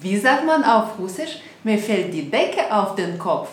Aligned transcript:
Wie 0.00 0.18
sagt 0.18 0.44
man 0.44 0.64
auf 0.64 0.98
Russisch, 0.98 1.38
mir 1.64 1.78
fällt 1.78 2.12
die 2.12 2.30
Decke 2.30 2.74
auf 2.74 2.94
den 2.94 3.18
Kopf? 3.18 3.48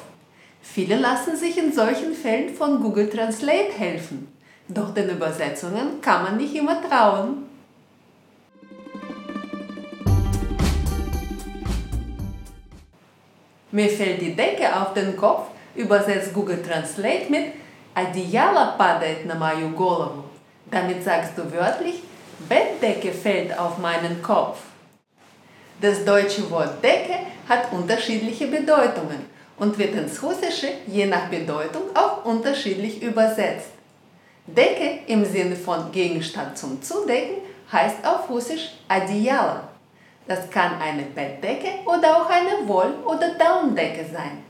Viele 0.61 0.97
lassen 0.97 1.35
sich 1.35 1.57
in 1.57 1.71
solchen 1.71 2.13
Fällen 2.13 2.53
von 2.53 2.81
Google 2.81 3.09
Translate 3.09 3.71
helfen. 3.77 4.27
Doch 4.67 4.93
den 4.93 5.09
Übersetzungen 5.09 6.01
kann 6.01 6.23
man 6.23 6.37
nicht 6.37 6.55
immer 6.55 6.81
trauen. 6.81 7.45
Mir 13.71 13.89
fällt 13.89 14.21
die 14.21 14.35
Decke 14.35 14.75
auf 14.75 14.93
den 14.93 15.15
Kopf, 15.15 15.47
übersetzt 15.75 16.33
Google 16.33 16.61
Translate 16.61 17.29
mit 17.29 17.53
Одеяло 17.93 18.75
падает 18.77 19.25
на 19.25 19.35
мою 19.35 19.69
голову. 19.69 20.23
Damit 20.71 21.03
sagst 21.03 21.37
du 21.37 21.51
wörtlich, 21.51 22.01
Bettdecke 22.47 23.11
fällt 23.11 23.57
auf 23.57 23.77
meinen 23.77 24.21
Kopf. 24.21 24.59
Das 25.83 26.03
deutsche 26.03 26.49
Wort 26.51 26.83
Decke 26.83 27.19
hat 27.47 27.71
unterschiedliche 27.71 28.47
Bedeutungen 28.47 29.25
und 29.57 29.77
wird 29.77 29.95
ins 29.95 30.21
Russische 30.21 30.67
je 30.87 31.05
nach 31.05 31.29
Bedeutung 31.29 31.83
auch 31.93 32.25
unterschiedlich 32.25 33.01
übersetzt. 33.01 33.71
Decke 34.45 35.01
im 35.07 35.23
Sinne 35.25 35.55
von 35.55 35.91
Gegenstand 35.91 36.57
zum 36.57 36.81
Zudecken 36.81 37.37
heißt 37.71 38.05
auf 38.05 38.29
Russisch 38.29 38.71
Одеяло. 38.87 39.63
Das 40.27 40.49
kann 40.49 40.79
eine 40.81 41.03
Bettdecke 41.03 41.69
oder 41.85 42.17
auch 42.17 42.29
eine 42.29 42.67
Woll- 42.67 43.03
oder 43.05 43.29
Daunendecke 43.35 44.05
sein. 44.11 44.43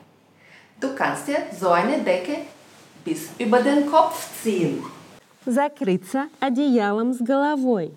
Du 0.79 0.95
kannst 0.95 1.27
dir 1.27 1.37
so 1.57 1.69
eine 1.69 1.99
Decke 1.99 2.37
bis 3.03 3.29
über 3.37 3.61
den 3.61 3.89
Kopf 3.89 4.29
ziehen. 4.41 4.83
Закрыться 5.45 6.27
одеялом 6.39 7.13
с 7.13 7.21
головой. 7.21 7.91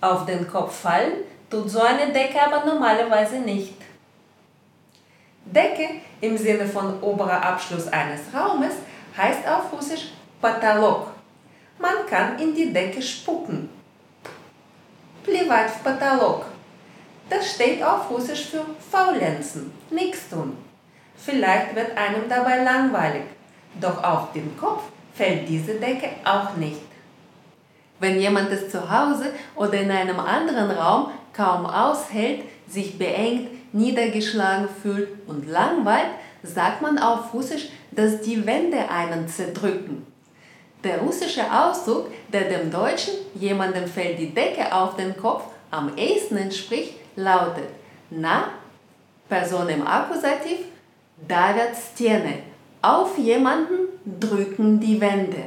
Auf 0.00 0.24
den 0.26 0.48
Kopf 0.48 0.74
fallen 0.74 1.24
tut 1.50 1.70
so 1.70 1.80
eine 1.80 2.12
Decke 2.12 2.40
aber 2.40 2.64
normalerweise 2.64 3.38
nicht. 3.38 3.74
Decke 5.44 5.88
im 6.20 6.36
Sinne 6.38 6.66
von 6.66 7.02
oberer 7.02 7.42
Abschluss 7.42 7.88
eines 7.88 8.20
Raumes 8.34 8.74
heißt 9.16 9.46
auf 9.46 9.72
Russisch 9.72 10.12
Потолок. 10.40 11.08
Man 11.78 12.06
kann 12.08 12.38
in 12.38 12.54
die 12.54 12.72
Decke 12.72 13.02
spucken. 13.02 13.68
Плевать 15.24 15.70
в 15.70 15.82
потолок. 15.82 16.46
Das 17.28 17.54
steht 17.54 17.82
auf 17.82 18.10
Russisch 18.10 18.46
für 18.46 18.64
faulenzen, 18.90 19.72
nichts 19.90 20.28
tun. 20.28 20.56
Vielleicht 21.16 21.74
wird 21.74 21.96
einem 21.96 22.28
dabei 22.28 22.62
langweilig, 22.62 23.22
doch 23.80 24.02
auf 24.02 24.32
den 24.32 24.56
Kopf 24.56 24.82
fällt 25.14 25.48
diese 25.48 25.74
Decke 25.74 26.10
auch 26.24 26.56
nicht. 26.56 26.85
Wenn 28.00 28.20
jemand 28.20 28.50
es 28.50 28.70
zu 28.70 28.90
Hause 28.90 29.26
oder 29.54 29.74
in 29.74 29.90
einem 29.90 30.18
anderen 30.18 30.70
Raum 30.70 31.10
kaum 31.32 31.66
aushält, 31.66 32.42
sich 32.68 32.98
beengt, 32.98 33.48
niedergeschlagen 33.72 34.68
fühlt 34.82 35.08
und 35.26 35.48
langweilt, 35.48 36.10
sagt 36.42 36.82
man 36.82 36.98
auf 36.98 37.32
Russisch, 37.32 37.68
dass 37.92 38.20
die 38.20 38.44
Wände 38.44 38.88
einen 38.90 39.28
zerdrücken. 39.28 40.06
Der 40.82 40.98
russische 40.98 41.44
Ausdruck, 41.52 42.10
der 42.32 42.48
dem 42.48 42.70
Deutschen 42.70 43.14
jemandem 43.34 43.86
fällt 43.86 44.18
die 44.18 44.34
Decke 44.34 44.74
auf 44.74 44.96
den 44.96 45.16
Kopf 45.16 45.44
am 45.70 45.96
ehesten 45.96 46.36
entspricht, 46.36 46.94
lautet 47.14 47.68
na, 48.14 48.50
Person 49.28 49.68
im 49.68 49.86
Akkusativ, 49.86 50.58
давят 51.26 51.76
стены, 51.76 52.42
auf 52.82 53.16
jemanden 53.16 53.88
drücken 54.20 54.80
die 54.80 55.00
Wände. 55.00 55.44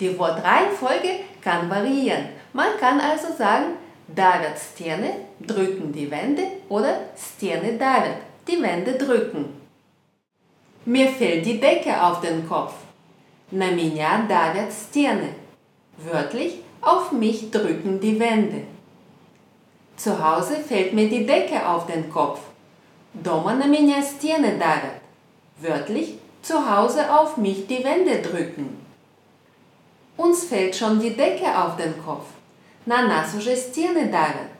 Die 0.00 0.18
Wortreihenfolge 0.18 1.20
kann 1.42 1.70
variieren. 1.70 2.28
Man 2.52 2.76
kann 2.80 3.00
also 3.00 3.28
sagen, 3.36 3.76
давят 4.08 4.58
стены, 4.58 5.12
drücken 5.40 5.92
die 5.92 6.10
Wände 6.10 6.42
oder 6.68 6.96
стены 7.16 7.78
давят, 7.78 8.18
die 8.46 8.60
Wände 8.60 8.92
drücken. 8.94 9.46
Mir 10.84 11.08
fällt 11.08 11.46
die 11.46 11.60
Decke 11.60 12.02
auf 12.02 12.20
den 12.20 12.46
Kopf. 12.46 12.74
На 13.50 13.70
меня 13.70 14.26
давят 14.28 14.72
стены. 14.72 15.30
Wörtlich, 15.96 16.58
auf 16.80 17.12
mich 17.12 17.50
drücken 17.50 18.00
die 18.00 18.18
Wände. 18.18 18.62
Zu 19.96 20.22
Hause 20.22 20.56
fällt 20.56 20.92
mir 20.92 21.08
die 21.08 21.24
Decke 21.24 21.66
auf 21.66 21.86
den 21.86 22.10
Kopf. 22.10 22.40
Дома 23.14 23.54
на 23.54 23.66
меня 23.66 24.02
стены 24.02 24.58
давят. 24.58 25.00
Wörtlich, 25.58 26.18
zu 26.42 26.68
Hause 26.68 27.14
auf 27.16 27.36
mich 27.36 27.66
die 27.68 27.84
Wände 27.84 28.20
drücken. 28.20 28.84
Uns 30.18 30.44
fällt 30.44 30.76
schon 30.76 31.00
die 31.00 31.16
Decke 31.16 31.46
auf 31.46 31.76
den 31.76 31.94
Kopf. 32.04 32.26
На 32.86 33.08
нас 33.08 33.34
уже 33.34 33.56
стены 33.56 34.06
давят. 34.06 34.54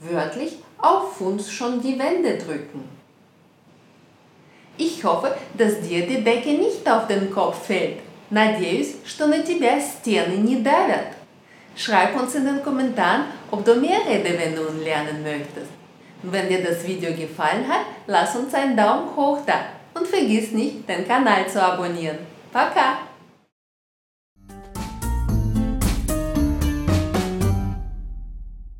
Wörtlich, 0.00 0.58
auf 0.78 1.20
uns 1.20 1.50
schon 1.50 1.80
die 1.80 1.98
Wände 1.98 2.38
drücken. 2.38 2.88
Ich 4.78 5.02
hoffe, 5.04 5.36
dass 5.54 5.80
dir 5.80 6.06
die 6.06 6.22
Decke 6.22 6.50
nicht 6.50 6.88
auf 6.88 7.06
den 7.06 7.30
Kopf 7.30 7.66
fällt. 7.66 8.00
Надеюсь, 8.30 8.96
что 9.04 9.26
на 9.26 9.38
тебя 9.38 9.80
стены 9.80 10.36
не 10.36 10.56
давят. 10.56 11.14
Schreib 11.76 12.16
uns 12.16 12.34
in 12.34 12.46
den 12.46 12.62
Kommentaren, 12.62 13.26
ob 13.50 13.64
du 13.64 13.74
mehr 13.74 14.00
Redewendungen 14.08 14.82
lernen 14.82 15.22
möchtest. 15.22 15.70
Und 16.22 16.32
wenn 16.32 16.48
dir 16.48 16.64
das 16.64 16.86
Video 16.86 17.12
gefallen 17.12 17.68
hat, 17.68 17.82
lass 18.06 18.34
uns 18.34 18.52
einen 18.54 18.76
Daumen 18.76 19.14
hoch 19.14 19.38
da 19.46 19.60
und 19.94 20.08
vergiss 20.08 20.52
nicht, 20.52 20.88
den 20.88 21.06
Kanal 21.06 21.46
zu 21.46 21.62
abonnieren. 21.62 22.18
Пока! 22.52 22.98